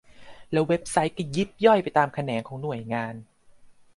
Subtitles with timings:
[0.51, 3.15] แล้วเว็บไซต์ก็ยิบย่อยไปตามแขนงของหน่วยงาน